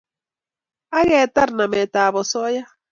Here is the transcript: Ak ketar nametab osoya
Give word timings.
Ak 0.97 1.05
ketar 1.09 1.49
nametab 1.57 2.13
osoya 2.21 2.63